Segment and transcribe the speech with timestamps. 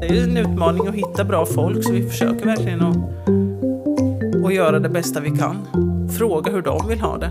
[0.00, 2.96] Det är en utmaning att hitta bra folk så vi försöker verkligen att,
[4.46, 5.68] att göra det bästa vi kan.
[6.18, 7.30] Fråga hur de vill ha det.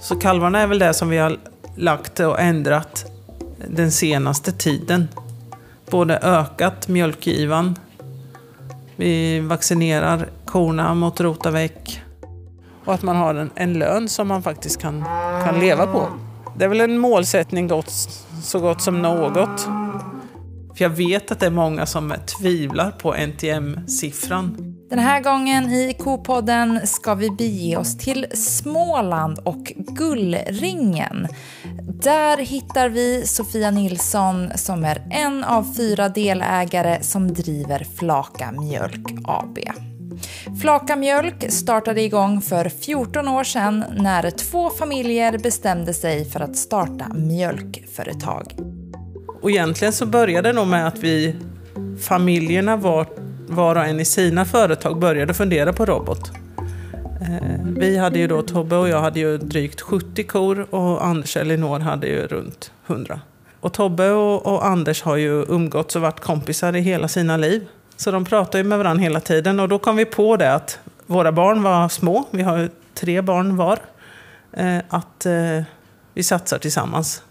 [0.00, 1.36] Så kalvarna är väl det som vi har
[1.76, 3.04] lagt och ändrat
[3.68, 5.08] den senaste tiden.
[5.90, 7.78] Både ökat mjölkgivan,
[8.96, 12.02] vi vaccinerar korna mot rotaväck
[12.84, 15.04] och att man har en, en lön som man faktiskt kan,
[15.44, 16.08] kan leva på.
[16.56, 17.90] Det är väl en målsättning gott,
[18.42, 19.68] så gott som något.
[20.80, 24.76] För jag vet att det är många som tvivlar på NTM-siffran.
[24.90, 31.28] Den här gången i Kopodden ska vi bege oss till Småland och Gullringen.
[32.02, 39.06] Där hittar vi Sofia Nilsson som är en av fyra delägare som driver Flaka Mjölk
[39.24, 39.58] AB.
[40.60, 46.56] Flaka Mjölk startade igång för 14 år sedan när två familjer bestämde sig för att
[46.56, 48.69] starta mjölkföretag.
[49.40, 51.36] Och egentligen så började det nog med att vi,
[52.00, 53.06] familjerna var,
[53.48, 56.30] var och en i sina företag, började fundera på robot.
[57.20, 61.36] Eh, vi hade ju då, Tobbe och jag hade ju drygt 70 kor och Anders
[61.36, 63.20] och Elinor hade ju runt 100.
[63.60, 67.66] Och Tobbe och, och Anders har ju umgåtts och varit kompisar i hela sina liv.
[67.96, 70.78] Så de pratar ju med varandra hela tiden och då kom vi på det att
[71.06, 73.78] våra barn var små, vi har ju tre barn var,
[74.52, 75.62] eh, att eh,
[76.14, 77.22] vi satsar tillsammans.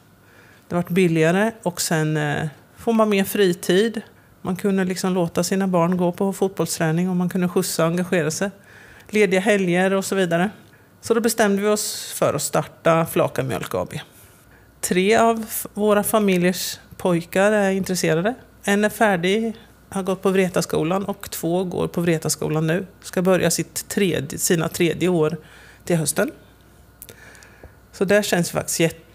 [0.69, 4.01] Det vart billigare och sen eh, får man mer fritid.
[4.41, 8.31] Man kunde liksom låta sina barn gå på fotbollsträning och man kunde skjutsa och engagera
[8.31, 8.51] sig.
[9.09, 10.49] Lediga helger och så vidare.
[11.01, 13.93] Så då bestämde vi oss för att starta Flaka Mjölk AB.
[14.81, 18.35] Tre av våra familjers pojkar är intresserade.
[18.63, 19.53] En är färdig,
[19.89, 22.85] har gått på Vretaskolan och två går på Vretaskolan nu.
[23.01, 25.37] Ska börja sitt tredje, sina tredje år
[25.85, 26.31] till hösten.
[27.91, 29.08] Så det känns faktiskt jätte,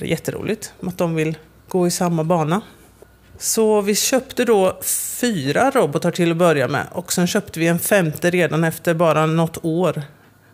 [0.00, 2.60] jätteroligt att de vill gå i samma bana.
[3.38, 4.78] Så vi köpte då
[5.20, 9.26] fyra robotar till att börja med och sen köpte vi en femte redan efter bara
[9.26, 10.02] något år.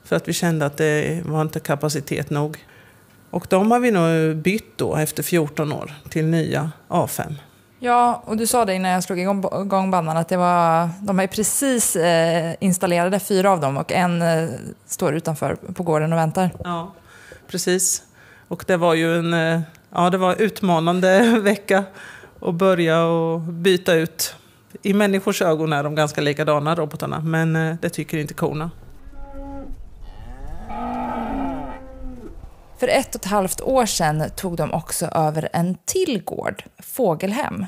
[0.05, 2.65] För att vi kände att det var inte kapacitet nog.
[3.31, 7.35] Och de har vi nog bytt då efter 14 år till nya A5.
[7.79, 11.27] Ja, och du sa det innan jag slog igång bandan att det var, de är
[11.27, 14.49] precis eh, installerade, fyra av dem, och en eh,
[14.87, 16.51] står utanför på gården och väntar.
[16.65, 16.93] Ja,
[17.49, 18.03] precis.
[18.49, 19.61] Och det var ju en eh,
[19.95, 21.85] ja, det var utmanande vecka
[22.41, 24.35] att börja och byta ut.
[24.83, 28.71] I människors ögon är de ganska likadana, robotarna, men eh, det tycker inte korna.
[32.79, 37.67] För ett och ett halvt år sedan tog de också över en till gård, Fågelhem.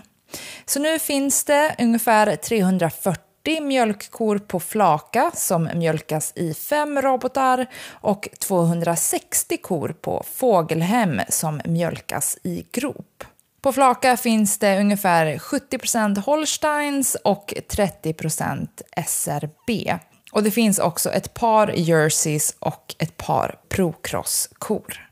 [0.67, 8.29] Så nu finns det ungefär 340 mjölkkor på flaka som mjölkas i fem robotar och
[8.41, 13.25] 260 kor på fågelhem som mjölkas i grop.
[13.61, 18.69] På flaka finns det ungefär 70% Holsteins och 30%
[19.07, 19.99] SRB.
[20.33, 25.09] Och det finns också ett par jerseys och ett par procrosskor.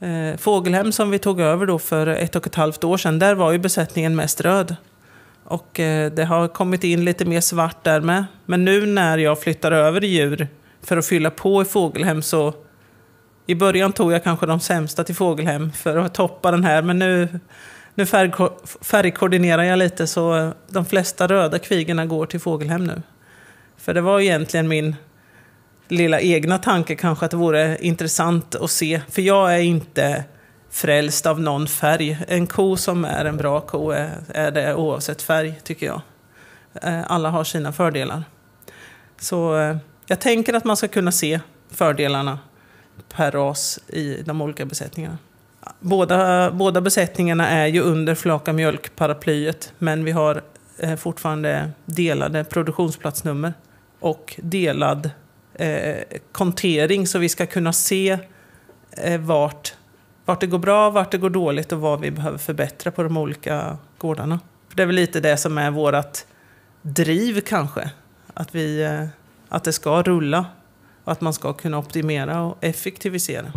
[0.00, 3.34] Eh, fågelhem som vi tog över då för ett och ett halvt år sedan, där
[3.34, 4.76] var ju besättningen mest röd.
[5.50, 8.24] Och eh, det har kommit in lite mer svart där med.
[8.46, 10.48] Men nu när jag flyttar över djur
[10.82, 12.54] för att fylla på i Fågelhem så...
[13.46, 16.98] I början tog jag kanske de sämsta till Fågelhem för att toppa den här, men
[16.98, 17.40] nu,
[17.94, 18.06] nu
[18.80, 23.02] färgkoordinerar jag lite så de flesta röda kvigorna går till Fågelhem nu.
[23.76, 24.96] För det var egentligen min
[25.88, 29.00] lilla egna tanke kanske att det vore intressant att se.
[29.10, 30.24] För jag är inte
[30.70, 32.18] frälst av någon färg.
[32.28, 36.00] En ko som är en bra ko är, är det oavsett färg, tycker jag.
[36.82, 38.24] Eh, alla har sina fördelar.
[39.18, 39.76] Så eh,
[40.06, 42.38] jag tänker att man ska kunna se fördelarna
[43.14, 45.18] per ras i de olika besättningarna.
[45.80, 50.42] Båda, båda besättningarna är ju under Flaka mjölk-paraplyet, men vi har
[50.78, 53.54] eh, fortfarande delade produktionsplatsnummer
[54.00, 55.10] och delad
[55.54, 55.96] eh,
[56.32, 58.18] kontering så vi ska kunna se
[58.90, 59.74] eh, vart,
[60.30, 63.16] vart det går bra, vart det går dåligt och vad vi behöver förbättra på de
[63.16, 64.40] olika gårdarna.
[64.68, 66.18] För det är väl lite det som är vårt
[66.82, 67.90] driv kanske.
[68.34, 69.06] Att, vi, eh,
[69.48, 70.46] att det ska rulla
[71.04, 73.52] och att man ska kunna optimera och effektivisera.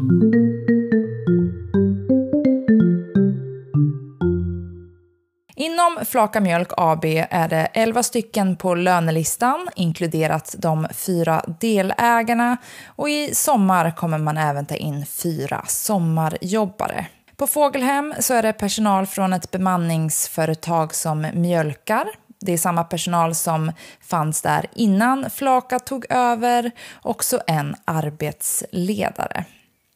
[5.64, 12.58] Inom Flaka Mjölk AB är det 11 stycken på lönelistan, inkluderat de fyra delägarna.
[12.86, 17.06] Och i sommar kommer man även ta in fyra sommarjobbare.
[17.36, 22.08] På Fågelhem så är det personal från ett bemanningsföretag som mjölkar.
[22.42, 23.72] Det är samma personal som
[24.02, 26.72] fanns där innan Flaka tog över,
[27.02, 29.46] också en arbetsledare.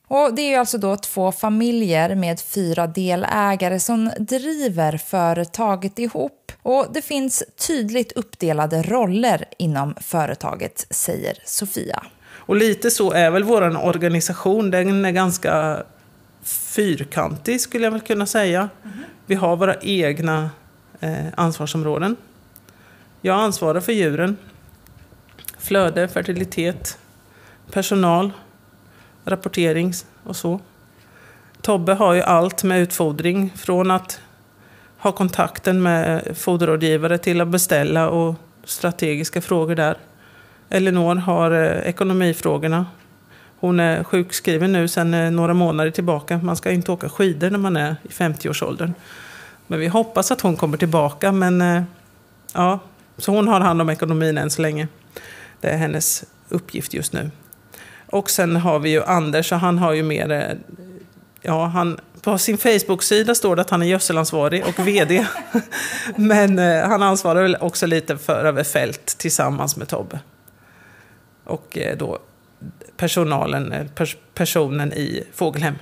[0.08, 6.52] Och Det är alltså då två familjer med fyra delägare som driver företaget ihop.
[6.62, 12.04] Och det finns tydligt uppdelade roller inom företaget, säger Sofia.
[12.30, 14.72] Och lite så är väl vår organisation.
[14.72, 15.84] Den är ganska
[16.44, 18.70] fyrkantig skulle jag väl kunna säga.
[18.84, 18.98] Mm.
[19.26, 20.50] Vi har våra egna
[21.00, 22.16] eh, ansvarsområden.
[23.22, 24.38] Jag ansvarar för djuren.
[25.58, 26.98] Flöde, fertilitet,
[27.72, 28.32] personal,
[29.28, 29.94] rapportering
[30.24, 30.60] och så.
[31.62, 33.54] Tobbe har ju allt med utfodring.
[33.56, 34.20] Från att
[34.98, 39.98] ha kontakten med foderrådgivare till att beställa och strategiska frågor där.
[40.70, 42.86] Elinor har eh, ekonomifrågorna.
[43.60, 46.38] Hon är sjukskriven nu sedan eh, några månader tillbaka.
[46.38, 48.94] Man ska inte åka skidor när man är i 50-årsåldern.
[49.68, 51.32] Men vi hoppas att hon kommer tillbaka.
[51.32, 51.84] Men eh,
[52.54, 52.80] ja,
[53.18, 54.88] så hon har hand om ekonomin än så länge.
[55.62, 57.32] Det är hennes uppgift just nu.
[58.10, 60.32] Och sen har vi ju Anders, och han har ju mer...
[60.32, 60.58] Eh,
[61.42, 65.26] ja, han, på sin Facebook-sida står det att han är gödselansvarig och VD.
[66.16, 70.20] Men eh, han ansvarar väl också lite för över fält tillsammans med Tobbe
[71.48, 72.20] och eh, då
[72.98, 75.76] personalen, eh, pers personen i Fågelhem.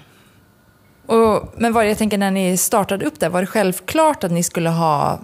[1.05, 4.43] Och, men vad jag tänker när ni startade upp det, var det självklart att ni
[4.43, 5.19] skulle ha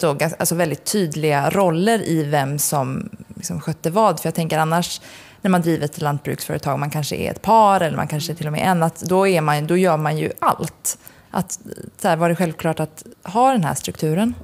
[0.00, 4.20] då, alltså väldigt tydliga roller i vem som liksom skötte vad?
[4.20, 5.00] För jag tänker annars
[5.44, 8.46] när man driver ett lantbruksföretag, man kanske är ett par eller man kanske är till
[8.46, 10.98] och med en, att då, är man, då gör man ju allt.
[11.30, 11.58] Att,
[11.98, 14.34] så här, var det självklart att ha den här strukturen?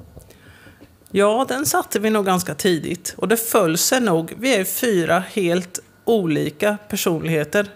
[1.11, 3.13] Ja, den satte vi nog ganska tidigt.
[3.17, 4.33] Och det föll sig nog.
[4.37, 7.67] Vi är fyra helt olika personligheter.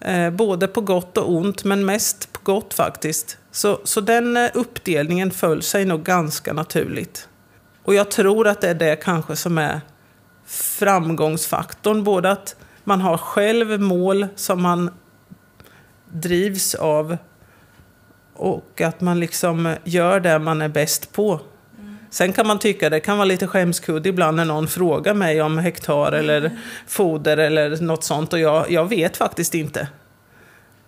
[0.00, 3.38] Eh, både på gott och ont, men mest på gott faktiskt.
[3.50, 7.28] Så, så den eh, uppdelningen föll sig nog ganska naturligt.
[7.82, 9.80] Och jag tror att det är det kanske som är
[10.52, 12.04] framgångsfaktorn.
[12.04, 14.90] Både att man har själv mål som man
[16.12, 17.16] drivs av
[18.34, 21.40] och att man liksom gör det man är bäst på.
[22.10, 25.58] Sen kan man tycka det kan vara lite skämskudd ibland när någon frågar mig om
[25.58, 29.88] hektar eller foder eller något sånt och jag, jag vet faktiskt inte.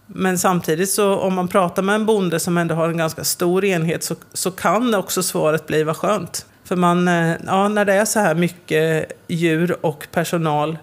[0.06, 3.64] Men samtidigt så om man pratar med en bonde som ändå har en ganska stor
[3.64, 6.46] enhet så, så kan också svaret bli vad skönt.
[6.64, 10.78] För man, eh, ja, när det är så här mycket djur och personal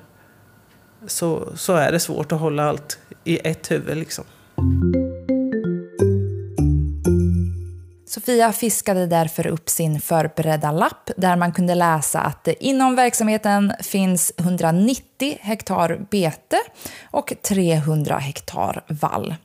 [1.07, 4.23] så, så är det svårt att hålla allt i ett huvud liksom.
[8.07, 14.33] Sofia fiskade därför upp sin förberedda lapp där man kunde läsa att inom verksamheten finns
[14.37, 16.57] 190 hektar bete
[17.11, 19.35] och 300 hektar vall.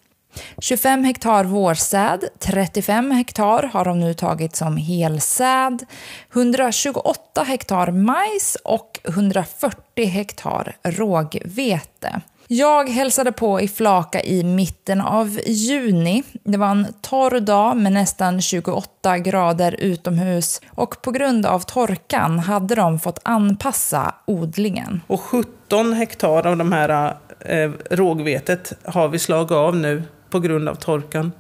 [0.59, 5.87] 25 hektar vårsäd, 35 hektar har de nu tagit som helsäd,
[6.33, 12.21] 128 hektar majs och 140 hektar rågvete.
[12.49, 16.23] Jag hälsade på i Flaka i mitten av juni.
[16.45, 22.39] Det var en torr dag med nästan 28 grader utomhus och på grund av torkan
[22.39, 25.01] hade de fått anpassa odlingen.
[25.07, 30.03] Och 17 hektar av de här eh, rågvetet har vi slagit av nu
[30.37, 31.33] på grund av torkan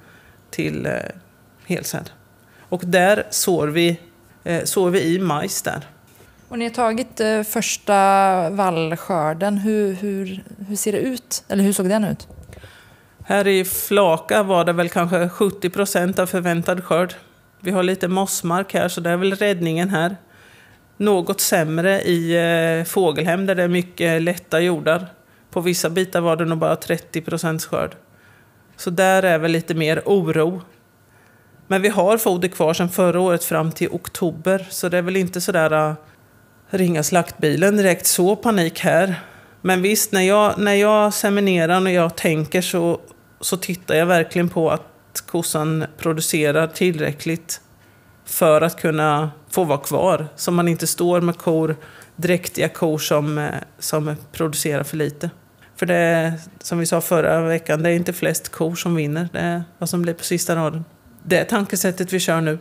[0.51, 0.93] till eh,
[1.67, 2.11] helsäd.
[2.69, 4.01] Och där sår vi,
[4.45, 5.87] eh, sår vi i majs där.
[6.49, 7.95] Och ni har tagit eh, första
[8.51, 9.59] vallskörden.
[9.59, 11.45] Hur, hur, hur ser det ut?
[11.49, 12.29] Eller hur såg den ut?
[13.25, 17.15] Här i Flaka var det väl kanske 70 procent av förväntad skörd.
[17.61, 20.17] Vi har lite mossmark här, så det är väl räddningen här.
[20.97, 22.37] Något sämre i
[22.79, 25.07] eh, Fågelhem där det är mycket lätta jordar.
[25.51, 27.97] På vissa bitar var det nog bara 30 procents skörd.
[28.77, 30.63] Så där är väl lite mer oro.
[31.67, 35.17] Men vi har foder kvar sedan förra året fram till oktober, så det är väl
[35.17, 35.95] inte sådär eh, äh,
[36.71, 39.21] ringa slaktbilen direkt så panik här.
[39.63, 43.01] Men visst, när jag, när jag seminerar och jag tänker så,
[43.41, 47.61] så tittar jag verkligen på att kossan producerar tillräckligt
[48.25, 50.29] för att kunna få vara kvar.
[50.37, 51.77] Så man inte står med kor,
[52.17, 55.31] dräktiga kor som, äh, som producerar för lite.
[55.77, 59.29] För det är, som vi sa förra veckan, det är inte flest kor som vinner.
[59.33, 60.85] Det är vad som blir på sista raden.
[61.23, 62.59] Det är tankesättet vi kör nu.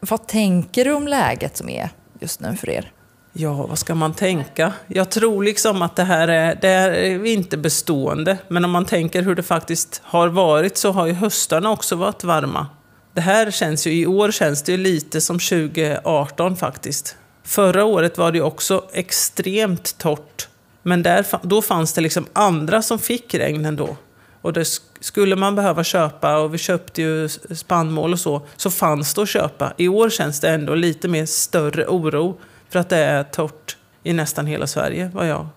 [0.00, 2.92] Vad tänker du om läget som är just nu för er?
[3.32, 4.72] Ja, vad ska man tänka?
[4.86, 8.38] Jag tror liksom att det här är, det är inte bestående.
[8.48, 12.24] Men om man tänker hur det faktiskt har varit så har ju höstarna också varit
[12.24, 12.66] varma.
[13.14, 17.16] Det här känns ju, i år känns det ju lite som 2018 faktiskt.
[17.44, 20.48] Förra året var det ju också extremt torrt.
[20.82, 23.96] Men där, då fanns det liksom andra som fick regn ändå.
[24.40, 24.64] Och det
[25.00, 29.28] skulle man behöva köpa, och vi köpte ju spannmål och så, så fanns det att
[29.28, 29.72] köpa.
[29.76, 34.12] I år känns det ändå lite mer större oro för att det är torrt i
[34.12, 35.48] nästan hela Sverige, vad jag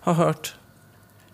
[0.00, 0.54] har hört.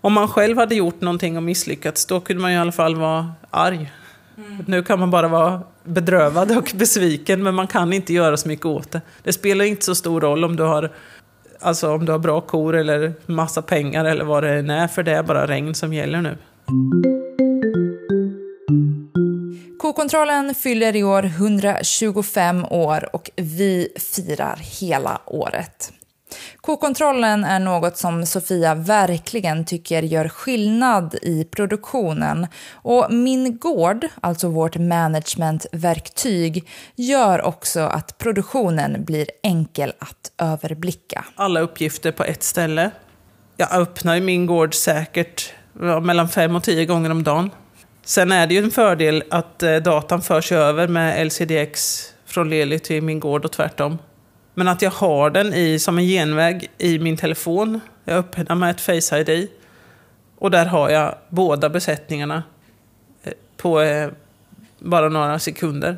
[0.00, 3.32] Om man själv hade gjort någonting och misslyckats, då kunde man i alla fall vara
[3.50, 3.92] arg.
[4.37, 4.64] Mm.
[4.66, 8.66] Nu kan man bara vara bedrövad och besviken men man kan inte göra så mycket
[8.66, 9.00] åt det.
[9.22, 10.92] Det spelar inte så stor roll om du har,
[11.62, 15.02] alltså om du har bra kor eller massa pengar eller vad det än är för
[15.02, 16.37] det är bara regn som gäller nu.
[19.78, 25.92] Kokontrollen fyller i år 125 år och vi firar hela året.
[26.62, 34.49] Kokontrollen är något som Sofia verkligen tycker gör skillnad i produktionen och Min Gård, alltså
[34.49, 41.25] vårt managementverktyg, gör också att produktionen blir enkel att överblicka.
[41.35, 42.90] Alla uppgifter på ett ställe.
[43.57, 45.54] Jag öppnar Min Gård säkert
[46.02, 47.50] mellan fem och tio gånger om dagen.
[48.04, 52.78] Sen är det ju en fördel att eh, datan förs över med LCDX från Leli
[52.78, 53.99] till Min Gård och tvärtom.
[54.54, 57.80] Men att jag har den i, som en genväg i min telefon.
[58.04, 59.49] Jag öppnar med ett Face ID.
[60.38, 62.42] Och där har jag båda besättningarna
[63.23, 64.09] eh, på eh,
[64.78, 65.97] bara några sekunder.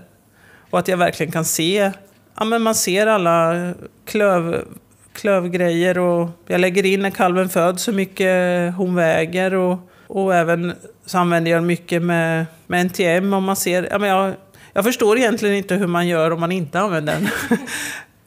[0.71, 1.93] Och att jag verkligen kan se,
[2.37, 3.73] ja men man ser alla
[4.05, 4.65] klöv,
[5.13, 10.73] klövgrejer och jag lägger in när kalven föds hur mycket hon väger och, och även
[11.07, 14.35] så använder jag mycket med, med NTM om man ser, ja men jag,
[14.73, 17.29] jag förstår egentligen inte hur man gör om man inte använder den.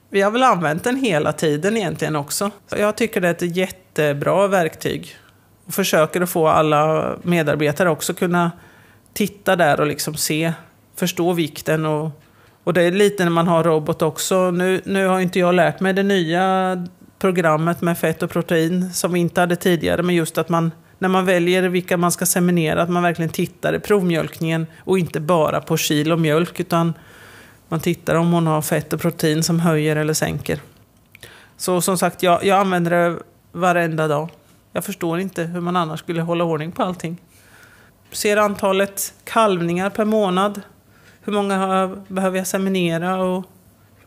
[0.09, 2.51] Vi har väl använt den hela tiden egentligen också.
[2.69, 5.15] Jag tycker det är ett jättebra verktyg.
[5.65, 8.51] Och försöker att få alla medarbetare också kunna
[9.13, 10.53] titta där och liksom se,
[10.95, 11.85] förstå vikten.
[11.85, 12.21] Och,
[12.63, 14.51] och det är lite när man har robot också.
[14.51, 16.87] Nu, nu har inte jag lärt mig det nya
[17.19, 20.03] programmet med fett och protein som vi inte hade tidigare.
[20.03, 23.73] Men just att man, när man väljer vilka man ska seminera, att man verkligen tittar
[23.73, 26.59] i provmjölkningen och inte bara på kilo mjölk.
[26.59, 26.93] utan
[27.69, 30.62] man tittar om hon har fett och protein som höjer eller sänker.
[31.57, 33.19] Så som sagt, jag, jag använder det
[33.51, 34.29] varenda dag.
[34.71, 37.17] Jag förstår inte hur man annars skulle hålla ordning på allting.
[38.12, 40.62] Ser antalet kalvningar per månad.
[41.21, 43.24] Hur många behöver jag seminera?
[43.24, 43.45] Och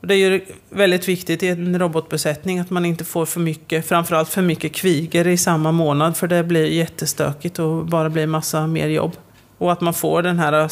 [0.00, 4.29] det är ju väldigt viktigt i en robotbesättning att man inte får för mycket, framförallt
[4.29, 6.17] för mycket kviger i samma månad.
[6.17, 9.17] För det blir jättestökigt och bara blir massa mer jobb.
[9.61, 10.69] Och att man får det här eh,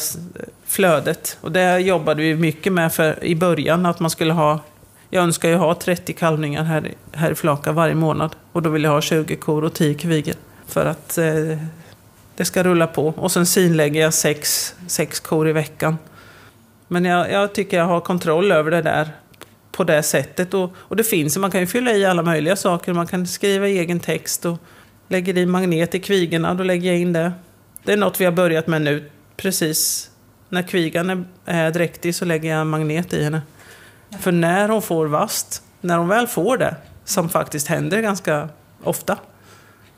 [0.65, 1.37] flödet.
[1.41, 4.59] Och det jobbade vi mycket med för, i början, att man skulle ha
[5.09, 8.35] jag önskar ju ha 30 kalvningar här, här i Flaka varje månad.
[8.51, 10.35] Och då vill jag ha 20 kor och 10 kvigor.
[10.67, 11.57] För att eh,
[12.35, 13.13] det ska rulla på.
[13.17, 15.97] Och sen sinlägger jag 6, 6 kor i veckan.
[16.87, 19.09] Men jag, jag, tycker jag har kontroll över det där
[19.71, 20.53] på det sättet.
[20.53, 22.93] Och, och det finns, man kan ju fylla i alla möjliga saker.
[22.93, 24.57] Man kan skriva egen text och
[25.07, 27.31] lägger i magnet i kvigorna, då lägger jag in det.
[27.83, 29.09] Det är något vi har börjat med nu.
[29.35, 30.11] Precis
[30.49, 33.41] när kvigan är dräktig så lägger jag magnet i henne.
[34.19, 38.49] För när hon får vast, när hon väl får det, som faktiskt händer ganska
[38.83, 39.17] ofta,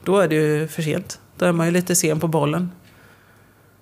[0.03, 1.19] då är det ju för sent.
[1.37, 2.71] Då är man ju lite sen på bollen.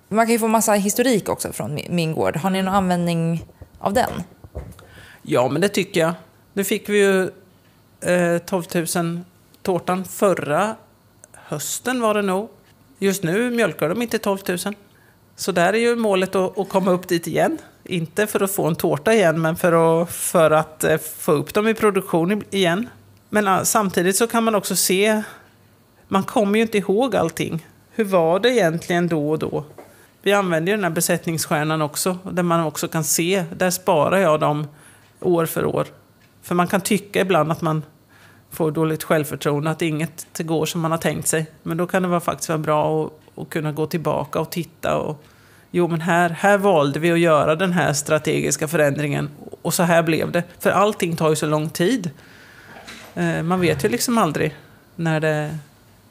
[0.08, 2.36] Man kan ju få massa historik också från min gård.
[2.36, 3.46] Har ni någon användning
[3.78, 4.10] av den?
[5.22, 6.12] Ja, men det tycker jag.
[6.52, 7.30] Nu fick vi ju
[8.00, 8.64] eh, 12
[8.96, 9.20] 000
[9.62, 10.76] tårtan förra
[11.32, 12.48] hösten var det nog.
[13.02, 14.58] Just nu mjölkar de inte 12 000.
[15.36, 17.58] Så där är ju målet att, att komma upp dit igen.
[17.84, 21.54] Inte för att få en tårta igen, men för att, för att eh, få upp
[21.54, 22.88] dem i produktion igen.
[23.28, 25.22] Men ah, samtidigt så kan man också se,
[26.08, 27.66] man kommer ju inte ihåg allting.
[27.90, 29.64] Hur var det egentligen då och då?
[30.22, 34.40] Vi använder ju den här besättningsstjärnan också, där man också kan se, där sparar jag
[34.40, 34.66] dem
[35.20, 35.86] år för år.
[36.42, 37.82] För man kan tycka ibland att man
[38.50, 41.46] får dåligt självförtroende, att inget går som man har tänkt sig.
[41.62, 44.96] Men då kan det vara faktiskt vara bra att, kunna gå tillbaka och titta.
[44.96, 45.24] Och,
[45.70, 49.30] jo, men här, här valde vi att göra den här strategiska förändringen
[49.62, 50.42] och så här blev det.
[50.58, 52.10] För allting tar ju så lång tid.
[53.14, 54.56] Eh, man vet ju liksom aldrig
[54.96, 55.58] när det,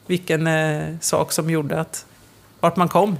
[0.06, 2.06] vilken eh, sak som gjorde att,
[2.60, 3.16] vart man kom.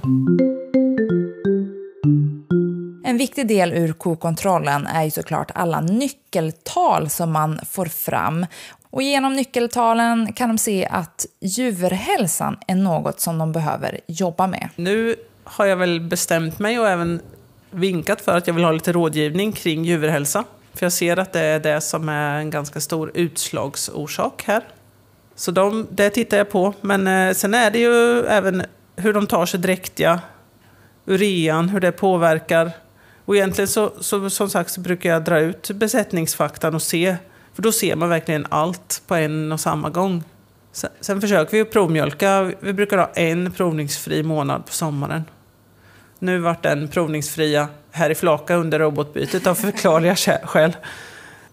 [3.11, 8.45] En viktig del ur kokontrollen är ju såklart alla nyckeltal som man får fram.
[8.89, 14.69] Och genom nyckeltalen kan de se att djurhälsan är något som de behöver jobba med.
[14.75, 17.21] Nu har jag väl bestämt mig och även
[17.71, 20.43] vinkat för att jag vill ha lite rådgivning kring djurhälsa.
[20.73, 24.63] För jag ser att det är det som är en ganska stor utslagsorsak här.
[25.35, 26.73] Så de, det tittar jag på.
[26.81, 28.63] Men eh, sen är det ju även
[28.95, 30.19] hur de tar sig dräktiga,
[31.05, 32.71] urean, hur det påverkar.
[33.25, 37.15] Och egentligen så, så som sagt så brukar jag dra ut besättningsfaktan och se
[37.53, 40.23] för då ser man verkligen allt på en och samma gång.
[40.71, 42.51] Sen, sen försöker vi provmjölka.
[42.59, 45.23] Vi brukar ha en provningsfri månad på sommaren.
[46.19, 50.75] Nu vart den provningsfria här i Flaka under robotbytet av förklarliga skäl.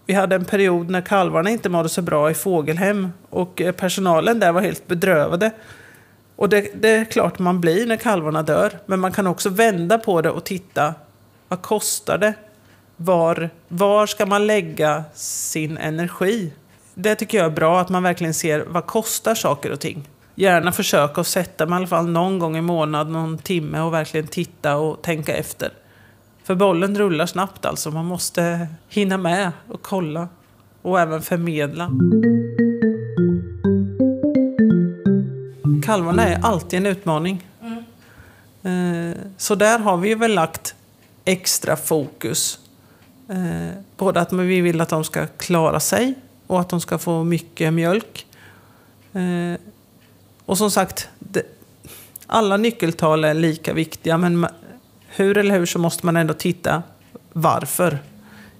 [0.07, 4.41] Vi hade en period när kalvarna inte mådde så bra i fågelhem och eh, personalen
[4.41, 5.51] där var helt bedrövade.
[6.37, 8.73] Och det, det är klart man blir när kalvarna dör.
[8.87, 10.95] Men man kan också vända på det och titta.
[11.49, 12.35] Vad kostar det?
[12.97, 16.53] Var, var ska man lägga sin energi?
[16.95, 20.09] Det tycker jag är bra, att man verkligen ser vad kostar saker och ting.
[20.35, 23.95] Gärna försöka att sätta mig i alla fall någon gång i månaden, någon timme och
[23.95, 25.73] verkligen titta och tänka efter.
[26.45, 30.29] För bollen rullar snabbt alltså, man måste hinna med och kolla
[30.83, 31.91] och även förmedla.
[35.85, 37.47] Kalvarna är alltid en utmaning.
[38.63, 39.15] Mm.
[39.37, 40.75] Så där har vi väl lagt
[41.29, 42.59] extra fokus.
[43.29, 46.15] Eh, både att vi vill att de ska klara sig
[46.47, 48.27] och att de ska få mycket mjölk.
[49.13, 49.61] Eh,
[50.45, 51.09] och som sagt,
[52.27, 54.47] alla nyckeltal är lika viktiga men
[55.09, 56.83] hur eller hur så måste man ändå titta
[57.33, 57.99] varför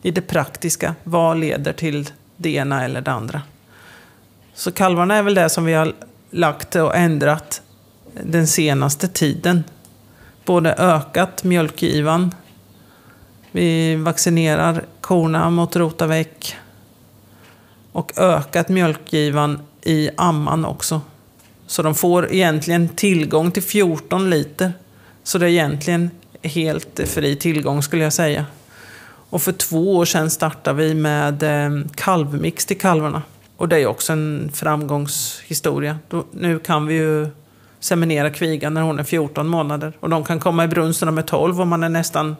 [0.03, 0.95] i det praktiska.
[1.05, 3.43] Vad leder till det ena eller det andra?
[4.55, 5.93] Så kalvarna är väl det som vi har
[6.31, 7.63] lagt och ändrat
[8.25, 9.65] den senaste tiden.
[10.45, 12.35] Både ökat mjölkgivan,
[13.53, 16.57] vi vaccinerar korna mot rotaväck
[17.93, 21.01] och ökat mjölkgivan i amman också.
[21.67, 24.73] Så de får egentligen tillgång till 14 liter.
[25.23, 26.11] Så det är egentligen
[26.43, 28.47] helt fri tillgång skulle jag säga.
[29.31, 33.23] Och för två år sedan startade vi med eh, kalvmix till kalvarna.
[33.57, 35.99] Och det är också en framgångshistoria.
[36.31, 37.29] nu kan vi ju
[37.81, 39.93] seminera kvigan när hon är 14 månader.
[40.01, 42.37] Och de kan komma i brunst när de är 12 och man är nästan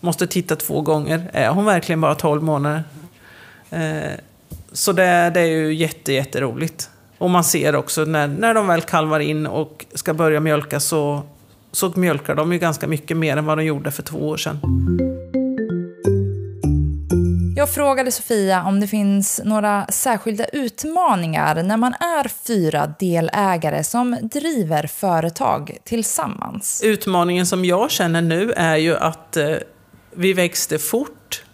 [0.00, 1.30] måste titta två gånger.
[1.32, 2.84] Är hon verkligen bara 12 månader?
[3.70, 4.12] Eh,
[4.72, 6.90] så det, det är ju jätte, jätteroligt.
[7.18, 11.22] Och man ser också när, när de väl kalvar in och ska börja mjölka så,
[11.72, 14.58] så mjölkar de ju ganska mycket mer än vad de gjorde för två år sedan.
[17.56, 24.16] Jag frågade Sofia om det finns några särskilda utmaningar när man är fyra delägare som
[24.22, 26.80] driver företag tillsammans.
[26.84, 29.54] Utmaningen som jag känner nu är ju att eh,
[30.10, 31.44] vi växte fort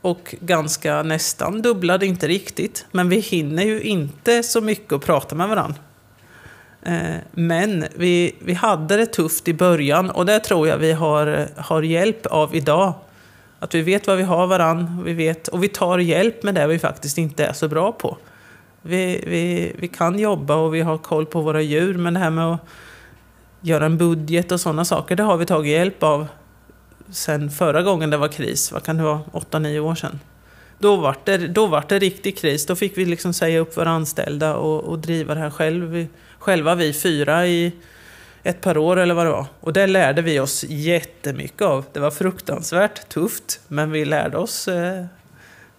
[0.00, 2.86] och ganska nästan dubblade, inte riktigt.
[2.90, 5.78] Men vi hinner ju inte så mycket att prata med varandra.
[6.82, 11.48] Eh, men vi, vi hade det tufft i början och det tror jag vi har,
[11.56, 12.94] har hjälp av idag.
[13.58, 16.66] Att vi vet vad vi har varann, vi vet, och vi tar hjälp med det
[16.66, 18.16] vi faktiskt inte är så bra på.
[18.82, 22.30] Vi, vi, vi kan jobba och vi har koll på våra djur, men det här
[22.30, 22.60] med att
[23.60, 26.26] göra en budget och sådana saker, det har vi tagit hjälp av
[27.12, 30.20] sen förra gången det var kris, vad kan det vara, 8-9 år sedan.
[30.78, 33.90] Då var, det, då var det riktig kris, då fick vi liksom säga upp våra
[33.90, 36.06] anställda och, och driva det här själv,
[36.38, 37.72] själva, vi fyra i
[38.42, 39.46] ett par år eller vad det var.
[39.60, 41.84] Och det lärde vi oss jättemycket av.
[41.92, 45.04] Det var fruktansvärt tufft, men vi lärde oss eh,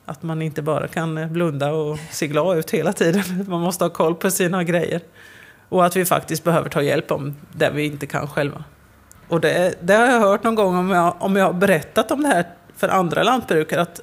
[0.06, 3.24] att man inte bara kan eh, blunda och se glad ut hela tiden.
[3.48, 5.02] Man måste ha koll på sina grejer.
[5.70, 8.64] Och att vi faktiskt behöver ta hjälp om det vi inte kan själva.
[9.28, 12.24] Och det, det, har jag hört någon gång om jag, om jag har berättat om
[12.24, 12.46] det här
[12.78, 14.02] för andra lantbrukare, att,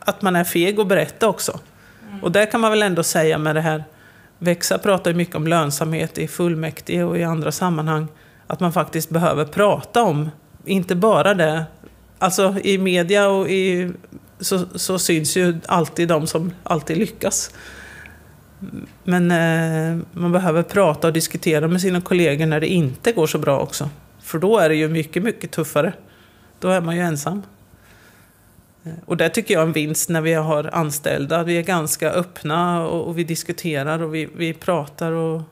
[0.00, 1.60] att man är feg att berätta också.
[2.08, 2.24] Mm.
[2.24, 3.84] Och det kan man väl ändå säga med det här,
[4.38, 8.08] Växa pratar mycket om lönsamhet i fullmäktige och i andra sammanhang,
[8.46, 10.30] att man faktiskt behöver prata om,
[10.64, 11.64] inte bara det,
[12.18, 13.92] alltså i media och i,
[14.40, 17.50] så, så syns ju alltid de som alltid lyckas.
[19.04, 23.38] Men eh, man behöver prata och diskutera med sina kollegor när det inte går så
[23.38, 23.90] bra också.
[24.22, 25.92] För då är det ju mycket, mycket tuffare.
[26.58, 27.42] Då är man ju ensam.
[28.84, 31.44] Eh, och det tycker jag är en vinst när vi har anställda.
[31.44, 35.42] Vi är ganska öppna och, och vi diskuterar och vi, vi pratar och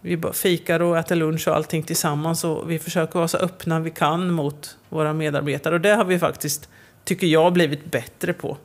[0.00, 2.44] vi fikar och äter lunch och allting tillsammans.
[2.44, 5.74] Och vi försöker vara så öppna vi kan mot våra medarbetare.
[5.74, 6.68] Och det har vi faktiskt,
[7.04, 8.56] tycker jag, blivit bättre på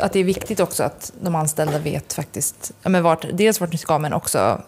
[0.00, 3.72] att det är viktigt också att de anställda vet faktiskt, ja, men vart, dels vart
[3.72, 4.62] ni ska men också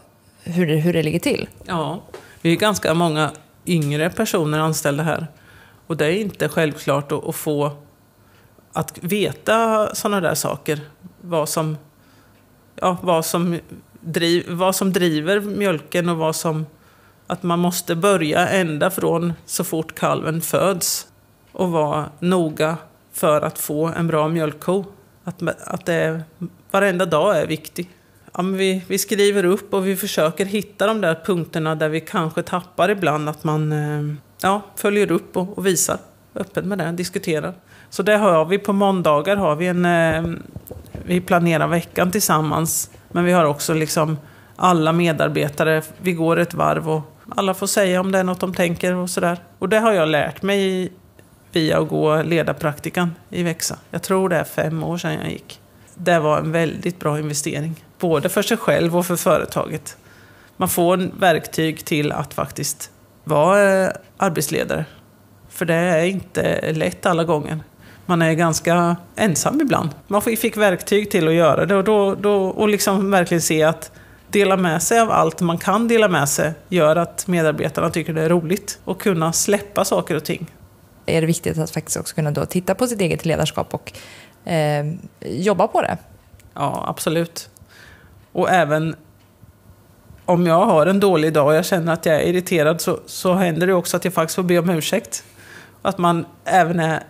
[0.45, 1.49] hur det, hur det ligger till.
[1.65, 2.03] Ja,
[2.43, 3.31] vi är ganska många
[3.67, 5.27] yngre personer anställda här.
[5.87, 7.73] Och det är inte självklart att, att få
[8.73, 10.81] att veta sådana där saker.
[11.21, 11.77] Vad som,
[12.77, 13.59] ja, vad, som
[14.01, 16.67] driv, vad som driver mjölken och vad som...
[17.27, 21.07] Att man måste börja ända från så fort kalven föds
[21.53, 22.77] och vara noga
[23.13, 24.85] för att få en bra mjölkko.
[25.25, 26.23] Att, att det,
[26.71, 27.91] varenda dag är viktig.
[28.35, 32.43] Ja, vi, vi skriver upp och vi försöker hitta de där punkterna där vi kanske
[32.43, 33.29] tappar ibland.
[33.29, 35.99] Att man eh, ja, följer upp och, och visar
[36.35, 37.55] öppet med det, diskuterar.
[37.91, 39.37] Så det har vi på måndagar.
[39.37, 40.41] har Vi en, eh,
[41.05, 42.91] vi planerar veckan tillsammans.
[43.11, 44.19] Men vi har också liksom
[44.57, 45.83] alla medarbetare.
[45.99, 49.11] Vi går ett varv och alla får säga om det är något de tänker och
[49.11, 49.39] sådär.
[49.59, 50.93] Och det har jag lärt mig
[51.53, 53.79] via att gå ledarpraktikan i Växa.
[53.91, 55.61] Jag tror det är fem år sedan jag gick.
[55.95, 57.85] Det var en väldigt bra investering.
[57.99, 59.97] Både för sig själv och för företaget.
[60.57, 62.91] man får verktyg till att faktiskt
[63.25, 64.85] vara eh, arbetsledare.
[65.49, 67.61] För det är inte lätt alla gånger.
[68.07, 69.91] Man är ganska ensam ibland.
[70.07, 73.93] Man fick verktyg till att göra det och, då, då, och liksom verkligen se att
[74.31, 78.23] dela med sig av allt man kan dela med sig gör att medarbetarna tycker det
[78.23, 80.51] är roligt och kunna släppa saker och ting.
[81.07, 83.93] Är det viktigt att faktiskt också kunna då titta på sitt eget ledarskap och
[84.51, 84.87] eh,
[85.21, 85.99] jobba på det?
[86.55, 87.51] Ja, absolut.
[88.33, 88.97] Och även
[90.25, 93.35] om jag har en dålig dag och jag känner att jag är irriterad så, så
[93.35, 95.25] händer det också att jag faktiskt får be om ursäkt.
[95.83, 97.03] Att man även är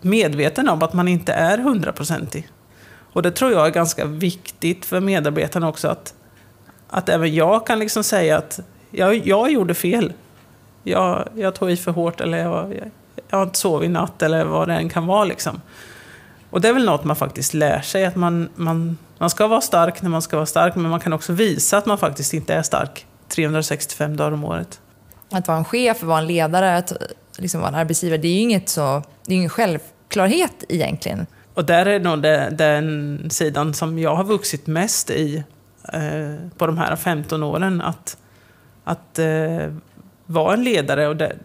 [0.00, 2.48] medveten om att man inte är hundraprocentig.
[3.12, 6.14] Och det tror jag är ganska viktigt för medarbetarna också att,
[6.88, 10.12] att även jag kan liksom säga att jag, jag gjorde fel.
[10.82, 12.90] Jag, jag tog i för hårt eller jag, jag,
[13.28, 15.24] jag har inte sovit i natt eller vad det än kan vara.
[15.24, 15.60] Liksom.
[16.50, 19.60] Och det är väl något man faktiskt lär sig, att man, man, man ska vara
[19.60, 22.54] stark när man ska vara stark, men man kan också visa att man faktiskt inte
[22.54, 24.80] är stark 365 dagar om året.
[25.30, 26.92] Att vara en chef, vara en ledare, att
[27.38, 31.26] liksom vara en arbetsgivare, det är ju inget så, det är ingen självklarhet egentligen.
[31.54, 35.44] Och där är nog det, den sidan som jag har vuxit mest i
[35.92, 37.80] eh, på de här 15 åren.
[37.80, 38.16] Att,
[38.84, 39.74] att eh,
[40.26, 41.08] vara en ledare.
[41.08, 41.36] Och det,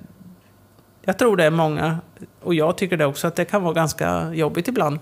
[1.05, 1.99] jag tror det är många,
[2.41, 4.99] och jag tycker det också, att det kan vara ganska jobbigt ibland.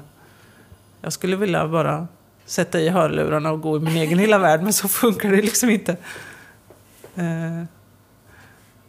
[1.02, 2.08] Jag skulle vilja bara
[2.46, 5.70] sätta i hörlurarna och gå i min egen lilla värld, men så funkar det liksom
[5.70, 5.92] inte.
[7.16, 7.64] Eh,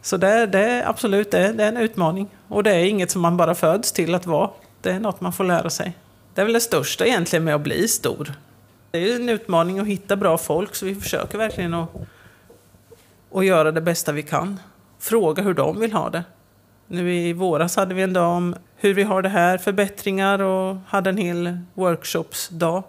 [0.01, 2.29] så det, det är absolut det, det är en utmaning.
[2.47, 4.49] Och det är inget som man bara föds till att vara.
[4.81, 5.97] Det är något man får lära sig.
[6.33, 8.33] Det är väl det största egentligen med att bli stor.
[8.91, 11.89] Det är ju en utmaning att hitta bra folk, så vi försöker verkligen att,
[13.33, 14.59] att göra det bästa vi kan.
[14.99, 16.23] Fråga hur de vill ha det.
[16.87, 20.77] Nu i våras hade vi en dag om hur vi har det här, förbättringar och
[20.87, 22.83] hade en hel workshopsdag.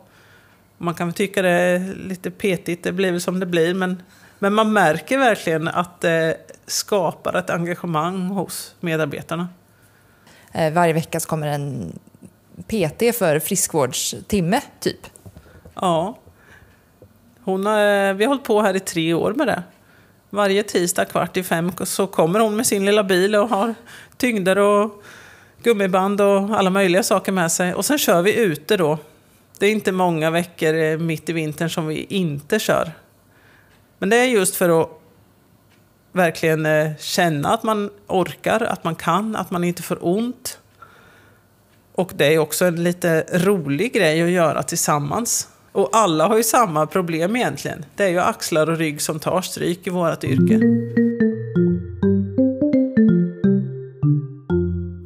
[0.78, 4.02] Man kan väl tycka det är lite petigt, det blir väl som det blir, men,
[4.38, 9.48] men man märker verkligen att det skapar ett engagemang hos medarbetarna.
[10.52, 11.98] Eh, varje vecka så kommer en
[12.66, 15.06] PT för friskvårdstimme, typ.
[15.74, 16.18] Ja.
[17.40, 19.62] Hon har, vi har hållit på här i tre år med det.
[20.37, 23.75] Varje tisdag kvart i fem så kommer hon med sin lilla bil och har
[24.16, 25.03] tyngder och
[25.62, 27.75] gummiband och alla möjliga saker med sig.
[27.75, 28.99] Och sen kör vi ute då.
[29.59, 32.92] Det är inte många veckor eh, mitt i vintern som vi inte kör.
[33.99, 34.88] Men det är just för att
[36.12, 40.59] verkligen eh, känna att man orkar, att man kan, att man inte får ont.
[41.92, 45.49] Och det är också en lite rolig grej att göra tillsammans.
[45.76, 47.84] Och alla har ju samma problem egentligen.
[47.96, 50.60] Det är ju axlar och rygg som tar stryk i vårt yrke.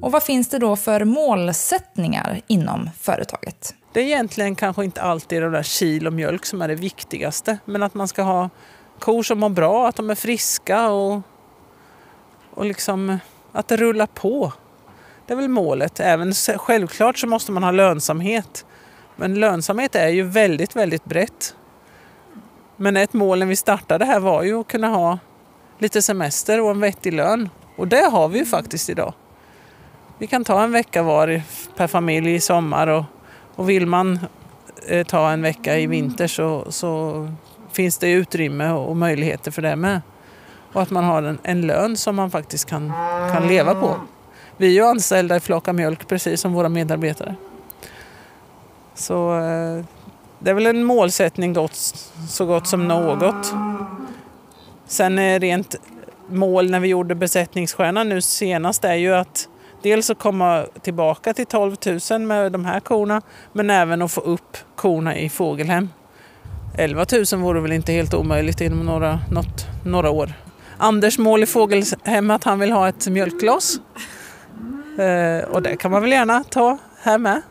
[0.02, 3.74] Och vad finns det då för målsättningar inom företaget?
[3.92, 7.58] Det är egentligen kanske inte alltid det där kilo mjölk som är det viktigaste.
[7.64, 8.50] Men att man ska ha
[8.98, 11.22] kor som mår bra, att de är friska och,
[12.54, 13.18] och liksom
[13.52, 14.52] att det rullar på.
[15.26, 16.00] Det är väl målet.
[16.00, 18.64] Även självklart så måste man ha lönsamhet.
[19.20, 21.54] Men lönsamhet är ju väldigt, väldigt brett.
[22.76, 25.18] Men ett mål när vi startade här var ju att kunna ha
[25.78, 27.48] lite semester och en vettig lön.
[27.76, 29.14] Och det har vi ju faktiskt idag.
[30.18, 31.42] Vi kan ta en vecka var
[31.76, 33.04] per familj i sommar och,
[33.54, 34.18] och vill man
[34.86, 37.28] eh, ta en vecka i vinter så, så
[37.72, 40.00] finns det utrymme och möjligheter för det med.
[40.72, 42.92] Och att man har en, en lön som man faktiskt kan,
[43.32, 43.96] kan leva på.
[44.56, 47.36] Vi är ju anställda i Flaka Mjölk precis som våra medarbetare.
[49.00, 49.84] Så eh,
[50.38, 51.74] det är väl en målsättning gott,
[52.28, 53.54] så gott som något.
[54.86, 55.76] Sen är rent
[56.28, 59.48] mål när vi gjorde besättningsstjärnan nu senast är ju att
[59.82, 61.76] dels att komma tillbaka till 12
[62.10, 65.88] 000 med de här korna men även att få upp korna i fågelhem.
[66.78, 70.32] 11 000 vore väl inte helt omöjligt inom några, något, några år.
[70.78, 73.80] Anders mål i fågelhem är att han vill ha ett mjölkglas.
[74.98, 77.42] Eh, och det kan man väl gärna ta här med.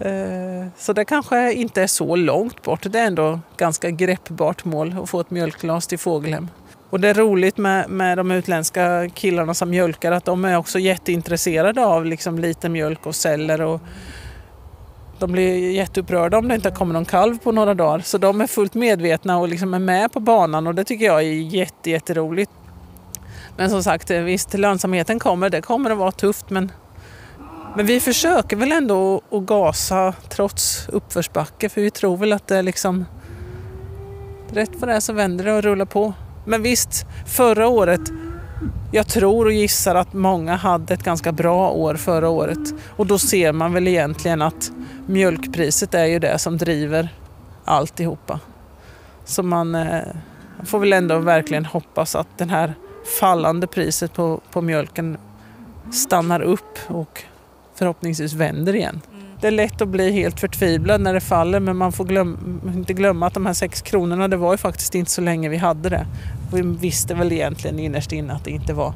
[0.00, 2.86] Eh, så det kanske inte är så långt bort.
[2.92, 6.48] Det är ändå ganska greppbart mål att få ett mjölkglas till fågelhem.
[6.90, 10.78] Och det är roligt med, med de utländska killarna som mjölkar att de är också
[10.78, 13.60] jätteintresserade av liksom liten mjölk och celler.
[13.60, 13.80] Och
[15.18, 18.00] de blir jätteupprörda om det inte kommer någon kalv på några dagar.
[18.00, 21.18] Så de är fullt medvetna och liksom är med på banan och det tycker jag
[21.18, 22.50] är jätte, jätteroligt.
[23.56, 25.50] Men som sagt, eh, visst lönsamheten kommer.
[25.50, 26.72] Det kommer att vara tufft men
[27.76, 32.56] men vi försöker väl ändå att gasa trots uppförsbacke för vi tror väl att det
[32.56, 33.04] är liksom
[34.52, 36.12] rätt vad det är så vänder det och rullar på.
[36.46, 38.00] Men visst, förra året,
[38.92, 43.18] jag tror och gissar att många hade ett ganska bra år förra året och då
[43.18, 44.72] ser man väl egentligen att
[45.06, 47.14] mjölkpriset är ju det som driver
[47.64, 48.40] alltihopa.
[49.24, 50.02] Så man, eh,
[50.64, 52.74] får väl ändå verkligen hoppas att det här
[53.20, 55.18] fallande priset på, på mjölken
[55.92, 57.24] stannar upp och
[57.80, 59.00] förhoppningsvis vänder igen.
[59.40, 62.92] Det är lätt att bli helt förtvivlad när det faller men man får glöm, inte
[62.92, 65.88] glömma att de här sex kronorna det var ju faktiskt inte så länge vi hade
[65.88, 66.06] det.
[66.50, 68.94] Och vi visste väl egentligen innerst inne att det inte var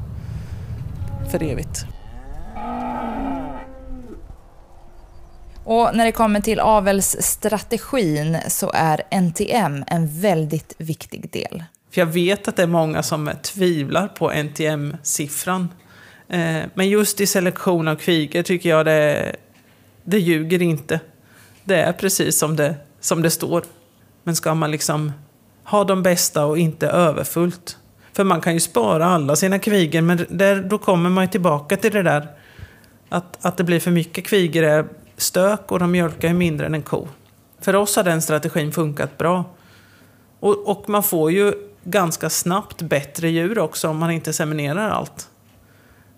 [1.31, 1.85] för evigt.
[5.63, 11.63] Och när det kommer till avelsstrategin så är NTM en väldigt viktig del.
[11.91, 15.69] För jag vet att det är många som tvivlar på NTM-siffran.
[16.27, 19.35] Eh, men just i selektion av kvigor tycker jag det,
[20.03, 20.99] det ljuger inte.
[21.63, 23.63] Det är precis som det, som det står.
[24.23, 25.11] Men ska man liksom
[25.63, 27.77] ha de bästa och inte överfullt.
[28.13, 31.77] För man kan ju spara alla sina kvigor, men där, då kommer man ju tillbaka
[31.77, 32.27] till det där
[33.09, 34.85] att, att det blir för mycket kvigor är
[35.17, 37.07] stök och de mjölkar ju mindre än en ko.
[37.59, 39.43] För oss har den strategin funkat bra.
[40.39, 45.29] Och, och man får ju ganska snabbt bättre djur också om man inte seminerar allt.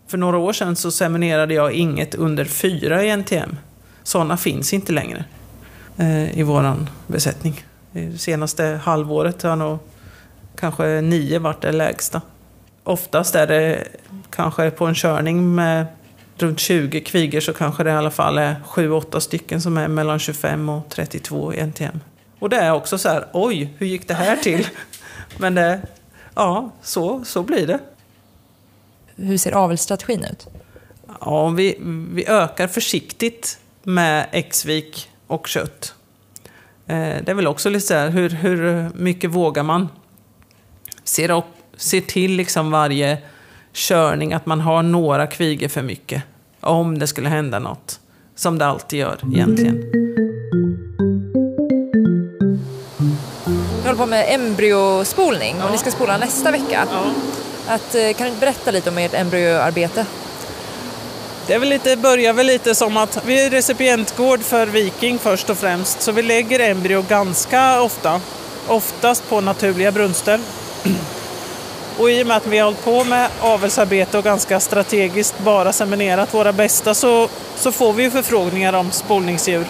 [0.08, 3.58] För några år sedan så seminerade jag inget under fyra i NTM.
[4.04, 5.26] Sådana finns inte längre
[5.98, 7.66] eh, i våran besättning.
[7.92, 9.80] Det senaste halvåret har nog
[10.60, 12.22] kanske nio varit det lägsta.
[12.84, 13.88] Oftast är det
[14.30, 15.86] kanske på en körning med
[16.38, 20.20] runt 20 kvigor så kanske det i alla fall är 7-8 stycken som är mellan
[20.20, 22.00] 25 och 32 i NTM.
[22.40, 24.68] Och det är också så här, oj, hur gick det här till?
[25.38, 25.82] Men det,
[26.36, 27.80] ja, så, så blir det.
[29.18, 30.48] Hur ser avelsstrategin ut?
[31.22, 31.78] Ja, vi,
[32.14, 35.94] vi ökar försiktigt med Exvik och kött.
[36.88, 39.90] Eh, det är väl också lite så här, hur, hur mycket vågar man?
[41.04, 41.44] Ser,
[41.78, 43.18] ser till liksom varje
[43.74, 46.24] körning att man har några kvigor för mycket.
[46.62, 48.00] Om det skulle hända något.
[48.36, 49.76] Som det alltid gör egentligen.
[53.48, 56.88] Vi håller på med embryospolning och ni ska spola nästa vecka.
[56.92, 57.14] Ja.
[57.68, 60.06] Att, eh, kan du inte berätta lite om ert embryoarbete?
[61.48, 65.50] Det är väl lite, börjar väl lite som att vi är recipientgård för Viking först
[65.50, 66.02] och främst.
[66.02, 68.22] Så vi lägger embryo ganska ofta.
[68.68, 70.40] Oftast på naturliga brunster.
[71.98, 75.74] Och i och med att vi har hållit på med avelsarbete och ganska strategiskt bara
[75.74, 79.66] seminerat våra bästa så, så får vi ju förfrågningar om spolningsdjur.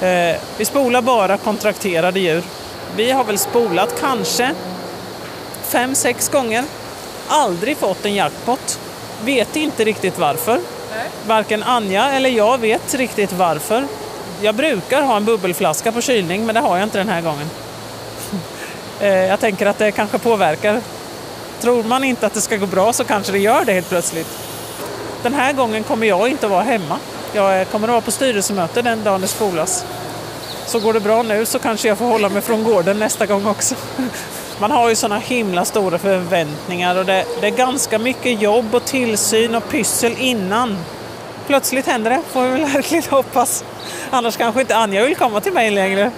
[0.00, 2.42] Eh, vi spolar bara kontrakterade djur.
[2.96, 4.54] Vi har väl spolat kanske
[5.62, 6.64] fem, sex gånger.
[7.28, 8.78] Aldrig fått en jackpot.
[9.24, 10.52] Vet inte riktigt varför.
[10.54, 11.08] Nej.
[11.26, 13.86] Varken Anja eller jag vet riktigt varför.
[14.40, 17.50] Jag brukar ha en bubbelflaska på kylning men det har jag inte den här gången.
[19.00, 20.80] Eh, jag tänker att det kanske påverkar
[21.62, 24.26] Tror man inte att det ska gå bra så kanske det gör det helt plötsligt.
[25.22, 26.98] Den här gången kommer jag inte att vara hemma.
[27.32, 29.84] Jag kommer att vara på styrelsemöte den dagen det spolas.
[30.66, 33.46] Så går det bra nu så kanske jag får hålla mig från gården nästa gång
[33.46, 33.74] också.
[34.62, 38.84] Man har ju sådana himla stora förväntningar och det, det, är ganska mycket jobb och
[38.84, 40.78] tillsyn och pyssel innan.
[41.46, 43.64] Plötsligt händer det, får vi väl verkligen hoppas.
[44.10, 46.10] Annars kanske inte Anja vill komma till mig längre.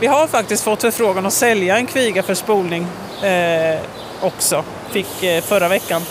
[0.00, 2.86] Vi har faktiskt fått förfrågan att sälja en kviga för spolning.
[3.22, 3.80] Eh,
[4.20, 4.64] också.
[4.90, 6.02] Fick eh, förra veckan.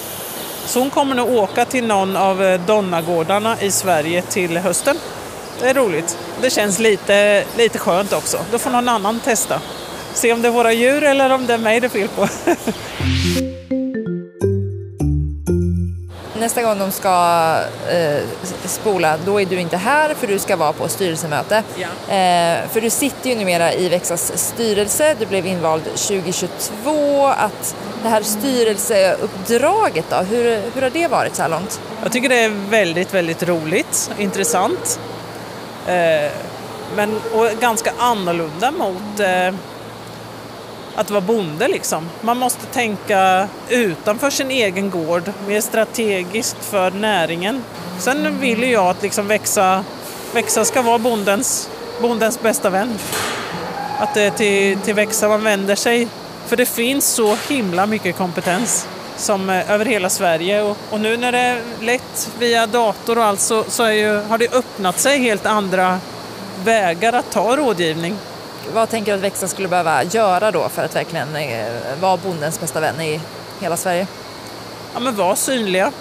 [0.65, 4.97] Så hon kommer nog åka till någon av eh, Donnagårdarna i Sverige till hösten.
[5.61, 6.17] Det är roligt.
[6.41, 8.37] Det känns lite, lite skönt också.
[8.51, 9.61] Då får någon annan testa.
[10.13, 12.27] Se om det är våra djur eller om det är mig det är fel på.
[16.41, 17.57] nästa gång de ska
[17.89, 18.23] eh,
[18.65, 21.63] spola, då är du inte här för du ska vara på styrelsemöte.
[21.75, 21.87] Ja.
[22.15, 27.27] Eh, för du sitter ju numera i Växas styrelse, du blev invald 2022.
[27.27, 31.81] Att det här styrelseuppdraget då, hur, hur har det varit så här långt?
[32.03, 34.99] Jag tycker det är väldigt, väldigt roligt, intressant.
[35.87, 36.31] Eh,
[36.95, 39.53] men och ganska annorlunda mot eh,
[40.95, 42.09] att vara bonde liksom.
[42.21, 47.63] Man måste tänka utanför sin egen gård, mer strategiskt för näringen.
[47.99, 49.83] Sen vill ju jag att liksom växa,
[50.33, 51.69] växa ska vara bondens,
[52.01, 52.97] bondens bästa vän.
[53.99, 56.07] Att det är till, till växa man vänder sig.
[56.47, 60.61] För det finns så himla mycket kompetens som, eh, över hela Sverige.
[60.61, 64.37] Och, och, nu när det är lätt via dator och allt så, så ju, har
[64.37, 65.99] det öppnat sig helt andra
[66.63, 68.15] vägar att ta rådgivning
[68.73, 71.65] vad tänker du att växten skulle behöva göra då för att verkligen eh,
[72.01, 73.21] vara bondens bästa vän i
[73.59, 74.07] hela Sverige?
[74.93, 75.91] Ja, men var synliga.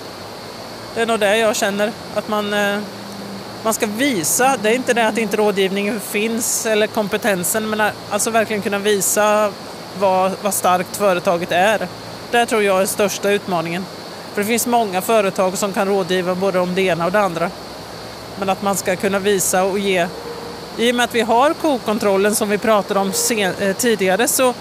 [0.94, 2.78] Det är nog det jag känner, att man, eh,
[3.62, 4.56] man ska visa.
[4.62, 9.52] Det är inte det att inte rådgivningen finns eller kompetensen, men alltså verkligen kunna visa
[9.98, 11.88] vad, vad starkt företaget är.
[12.30, 13.86] Det tror jag är största utmaningen.
[14.34, 17.50] För det finns många företag som kan rådgiva både om det ena och det andra.
[18.38, 20.06] Men att man ska kunna visa och ge
[20.80, 24.54] i och med att vi har kokontrollen som vi pratade om sen, eh, tidigare så,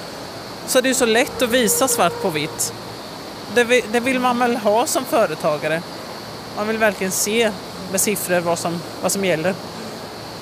[0.67, 2.73] så det är så lätt att visa svart på vitt.
[3.55, 5.81] Det, det vill man väl ha som företagare.
[6.55, 7.51] Man vill verkligen se
[7.91, 9.53] med siffror vad som, vad som gäller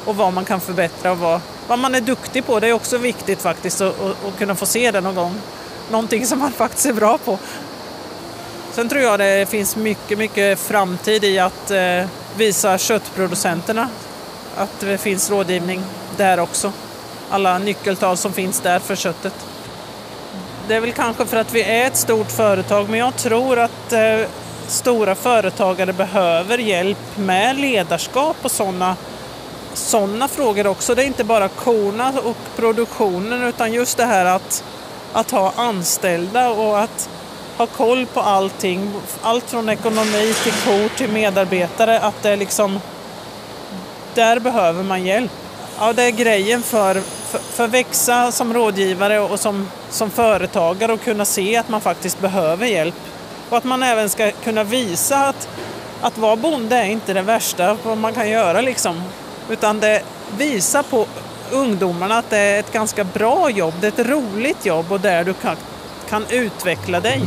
[0.05, 2.59] och vad man kan förbättra och vad, vad man är duktig på.
[2.59, 5.35] Det är också viktigt faktiskt att, att, att kunna få se det någon gång.
[5.91, 7.39] Någonting som man faktiskt är bra på.
[8.71, 12.05] Sen tror jag det finns mycket, mycket framtid i att eh,
[12.37, 13.89] visa köttproducenterna
[14.57, 15.81] att det finns rådgivning
[16.17, 16.71] där också.
[17.29, 19.33] Alla nyckeltal som finns där för köttet.
[20.67, 23.93] Det är väl kanske för att vi är ett stort företag men jag tror att
[23.93, 24.27] eh,
[24.67, 28.95] stora företagare behöver hjälp med ledarskap och sådana
[29.73, 30.95] såna frågor också.
[30.95, 34.63] Det är inte bara korna och produktionen utan just det här att,
[35.13, 37.09] att ha anställda och att
[37.57, 38.91] ha koll på allting.
[39.21, 41.99] Allt från ekonomi till kor till medarbetare.
[41.99, 42.79] Att det är liksom...
[44.17, 45.31] Där behöver man hjälp.
[45.79, 51.01] Ja, det är grejen för, för, för växa som rådgivare och som, som företagare och
[51.01, 52.95] kunna se att man faktiskt behöver hjälp.
[53.49, 55.49] Och att man även ska kunna visa att,
[56.01, 59.03] att vara bonde är inte det värsta vad man kan göra liksom.
[59.49, 60.01] Utan det
[60.37, 61.05] visar på
[61.51, 65.23] ungdomarna att det är ett ganska bra jobb, det är ett roligt jobb och där
[65.23, 65.55] du kan,
[66.09, 67.21] kan utveckla dig.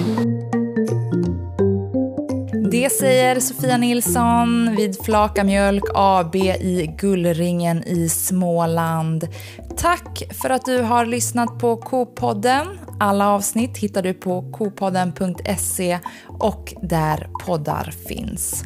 [2.81, 9.29] Det säger Sofia Nilsson vid Flaka Mjölk AB i Gullringen i Småland.
[9.77, 12.67] Tack för att du har lyssnat på Kopodden.
[13.01, 18.65] Alla avsnitt hittar du på kopodden.se och där poddar finns.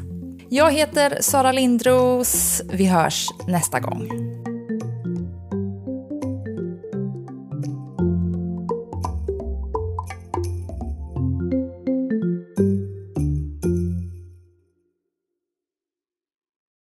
[0.49, 2.63] Jag heter Sara Lindros.
[2.73, 4.09] Vi hörs nästa gång.